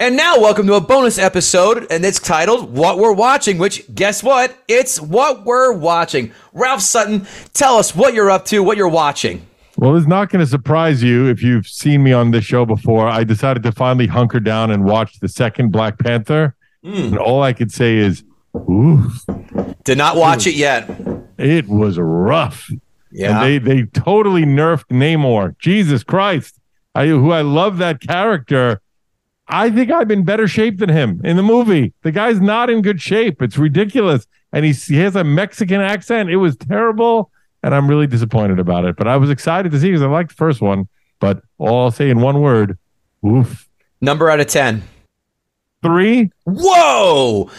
[0.00, 4.24] And now, welcome to a bonus episode, and it's titled What We're Watching, which, guess
[4.24, 4.58] what?
[4.66, 6.32] It's what we're watching.
[6.52, 9.46] Ralph Sutton, tell us what you're up to, what you're watching.
[9.76, 13.06] Well, it's not going to surprise you if you've seen me on this show before.
[13.06, 16.56] I decided to finally hunker down and watch the second Black Panther.
[16.84, 17.04] Mm.
[17.04, 18.24] And all I could say is,
[18.56, 19.12] ooh.
[19.84, 20.90] Did not watch it yet.
[21.38, 22.68] It was rough.
[23.12, 23.44] Yeah.
[23.44, 25.56] And they, they totally nerfed Namor.
[25.60, 26.58] Jesus Christ.
[26.96, 28.80] I, who I love that character.
[29.48, 31.92] I think I'm in better shape than him in the movie.
[32.02, 33.42] The guy's not in good shape.
[33.42, 34.26] It's ridiculous.
[34.52, 36.30] And he's, he has a Mexican accent.
[36.30, 37.30] It was terrible.
[37.62, 38.96] And I'm really disappointed about it.
[38.96, 40.88] But I was excited to see because I liked the first one.
[41.20, 42.78] But all I'll say in one word,
[43.26, 43.68] oof.
[44.00, 44.82] Number out of 10.
[45.82, 46.30] Three.
[46.44, 47.50] Whoa!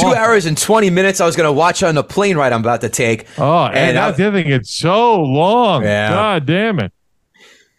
[0.00, 1.20] Two hours and 20 minutes.
[1.20, 3.26] I was going to watch on the plane ride I'm about to take.
[3.38, 4.50] Oh, and, And that's I- the other thing.
[4.52, 5.84] It's so long.
[5.84, 6.08] Yeah.
[6.10, 6.92] God damn it.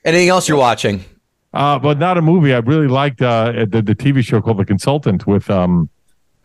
[0.06, 1.04] Anything else you're watching?
[1.54, 2.54] Uh, but not a movie.
[2.54, 5.90] I really liked uh, the, the TV show called The Consultant with um,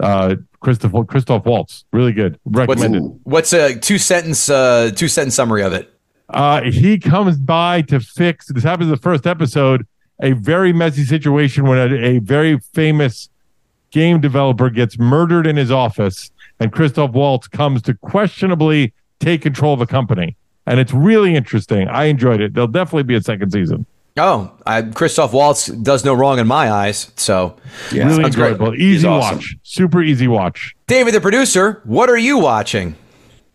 [0.00, 1.84] uh, Christoph Christoph Waltz.
[1.92, 2.38] Really good.
[2.44, 3.20] What's, Recommended.
[3.24, 5.90] what's a two sentence uh, two sentence summary of it?
[6.30, 8.46] Uh, he comes by to fix.
[8.46, 9.86] This happens in the first episode.
[10.22, 13.28] A very messy situation when a, a very famous
[13.90, 19.74] game developer gets murdered in his office, and Christoph Waltz comes to questionably take control
[19.74, 20.36] of the company.
[20.66, 21.88] And it's really interesting.
[21.88, 22.54] I enjoyed it.
[22.54, 23.84] There'll definitely be a second season.
[24.16, 27.10] Oh, I, Christoph Waltz does no wrong in my eyes.
[27.16, 27.56] So,
[27.92, 28.04] Yeah.
[28.06, 28.52] really sounds great.
[28.52, 28.74] enjoyable.
[28.76, 29.38] Easy awesome.
[29.38, 29.56] watch.
[29.64, 30.76] Super easy watch.
[30.86, 32.94] David, the producer, what are you watching?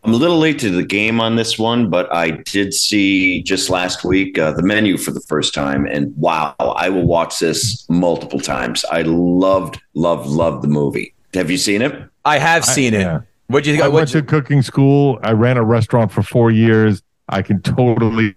[0.03, 3.69] I'm a little late to the game on this one, but I did see just
[3.69, 7.85] last week uh, the menu for the first time, and wow, I will watch this
[7.89, 8.83] multiple times.
[8.91, 11.13] I loved, loved, loved the movie.
[11.33, 12.01] Have you seen it?
[12.25, 13.01] I have seen it.
[13.01, 13.21] yeah.
[13.47, 13.83] What'd you think?
[13.83, 15.19] I went you- to cooking school.
[15.23, 17.01] I ran a restaurant for four years.
[17.29, 18.35] I can totally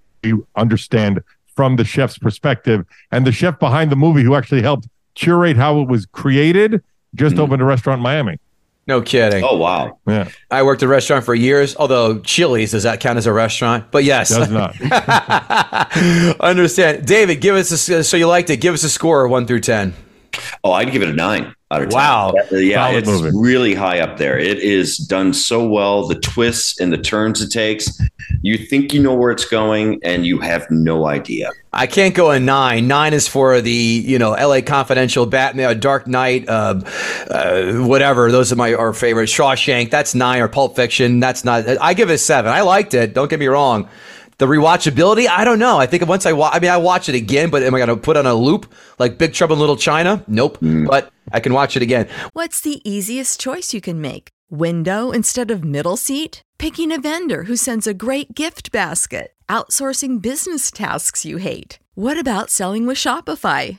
[0.56, 1.20] understand
[1.54, 2.84] from the chef's perspective.
[3.10, 6.82] And the chef behind the movie, who actually helped curate how it was created,
[7.14, 7.42] just Mm-hmm.
[7.44, 8.38] opened a restaurant in Miami.
[8.86, 9.44] no kidding.
[9.44, 9.98] Oh wow!
[10.06, 13.32] Yeah, I worked at a restaurant for years, although Chili's, does that count as a
[13.32, 13.90] restaurant?
[13.90, 14.30] But yes.
[14.30, 14.74] does not.
[16.40, 17.06] Understand.
[17.06, 18.56] David, give us a, so you liked it.
[18.58, 19.94] Give us a score, one through 10.
[20.64, 21.92] Oh, I'd give it a nine out of.
[21.92, 22.34] Wow.
[22.50, 23.30] Yeah, Solid it's movie.
[23.34, 24.38] really high up there.
[24.38, 26.06] It is done so well.
[26.06, 28.00] The twists and the turns it takes.
[28.42, 31.50] You think you know where it's going, and you have no idea.
[31.72, 32.86] I can't go a nine.
[32.88, 34.62] Nine is for the you know L.A.
[34.62, 36.80] Confidential, Batman, Dark Knight, uh,
[37.30, 38.30] uh, whatever.
[38.30, 39.28] Those are my our favorite.
[39.28, 39.90] Shawshank.
[39.90, 41.20] That's nine or Pulp Fiction.
[41.20, 41.66] That's not.
[41.80, 42.52] I give it a seven.
[42.52, 43.14] I liked it.
[43.14, 43.88] Don't get me wrong.
[44.42, 45.78] The rewatchability, I don't know.
[45.78, 47.90] I think once I watch, I mean, I watch it again, but am I going
[47.90, 50.24] to put on a loop like Big Trouble in Little China?
[50.26, 50.58] Nope.
[50.58, 50.88] Mm.
[50.88, 52.08] But I can watch it again.
[52.32, 54.30] What's the easiest choice you can make?
[54.50, 56.42] Window instead of middle seat?
[56.58, 59.32] Picking a vendor who sends a great gift basket?
[59.48, 61.78] Outsourcing business tasks you hate?
[61.94, 63.78] What about selling with Shopify?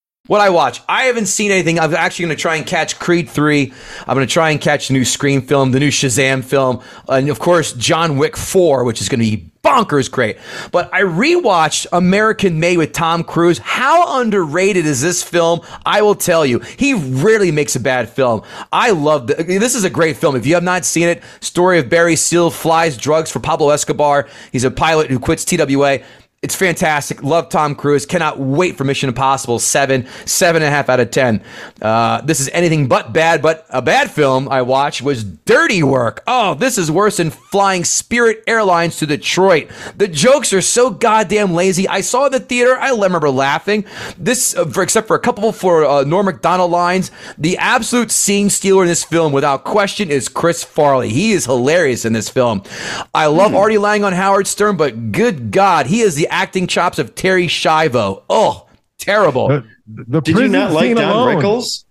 [0.27, 1.79] What I watch, I haven't seen anything.
[1.79, 3.73] I'm actually going to try and catch Creed 3.
[4.07, 7.27] I'm going to try and catch the new Scream film, the new Shazam film, and
[7.27, 10.37] of course, John Wick 4, which is going to be bonkers great.
[10.71, 13.57] But I rewatched American Made with Tom Cruise.
[13.57, 15.61] How underrated is this film?
[15.87, 16.59] I will tell you.
[16.59, 18.43] He rarely makes a bad film.
[18.71, 20.35] I love this is a great film.
[20.35, 24.29] If you have not seen it, story of Barry Seal flies drugs for Pablo Escobar.
[24.51, 25.99] He's a pilot who quits TWA.
[26.43, 27.21] It's fantastic.
[27.21, 28.07] Love Tom Cruise.
[28.07, 31.43] Cannot wait for Mission Impossible 7, 7.5 out of 10.
[31.79, 36.23] Uh, this is anything but bad, but a bad film I watched was Dirty Work.
[36.25, 39.69] Oh, this is worse than flying Spirit Airlines to Detroit.
[39.97, 41.87] The jokes are so goddamn lazy.
[41.87, 42.75] I saw the theater.
[42.75, 43.85] I remember laughing.
[44.17, 48.49] This, uh, for, except for a couple for uh, Norm Macdonald lines, the absolute scene
[48.49, 51.09] stealer in this film, without question, is Chris Farley.
[51.09, 52.63] He is hilarious in this film.
[53.13, 53.57] I love mm.
[53.57, 57.45] Artie Lange on Howard Stern, but good God, he is the acting chops of Terri
[57.45, 58.23] Schiavo.
[58.29, 58.67] Oh,
[58.97, 59.49] terrible.
[59.49, 61.35] The, the Did you not like Don alone.
[61.37, 61.85] Rickles?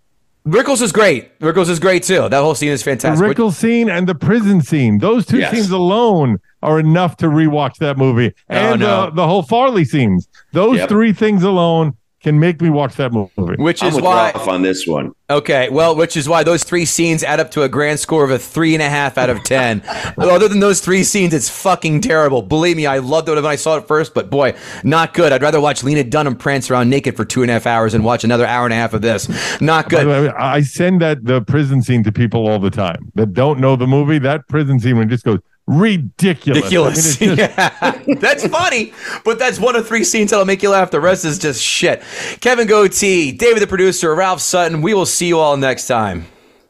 [0.46, 1.38] Rickles is great.
[1.40, 2.28] Rickles is great too.
[2.28, 3.18] That whole scene is fantastic.
[3.18, 4.98] The Rickles scene and the prison scene.
[4.98, 5.52] Those two yes.
[5.52, 8.34] scenes alone are enough to rewatch that movie.
[8.48, 9.02] Oh, and oh, no.
[9.02, 10.28] uh, the whole Farley scenes.
[10.52, 10.88] Those yep.
[10.88, 13.56] three things alone can make me watch that movie.
[13.56, 15.14] Which is why on this one.
[15.30, 18.30] Okay, well, which is why those three scenes add up to a grand score of
[18.30, 19.82] a three and a half out of ten.
[20.18, 22.42] Other than those three scenes, it's fucking terrible.
[22.42, 25.32] Believe me, I loved it when I saw it first, but boy, not good.
[25.32, 28.04] I'd rather watch Lena Dunham prance around naked for two and a half hours and
[28.04, 29.28] watch another hour and a half of this.
[29.60, 30.06] Not good.
[30.06, 33.76] Way, I send that the prison scene to people all the time that don't know
[33.76, 34.18] the movie.
[34.18, 35.38] That prison scene when it just goes
[35.70, 36.62] ridiculous.
[36.62, 37.22] Ridiculous.
[37.22, 37.58] I mean, just...
[38.08, 38.92] yeah, that's funny,
[39.24, 40.90] but that's one of three scenes that'll make you laugh.
[40.90, 42.02] The rest is just shit.
[42.40, 44.82] Kevin Gootee, David the producer, Ralph Sutton.
[44.82, 46.26] We will see you all next time.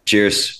[0.07, 0.60] Cheers.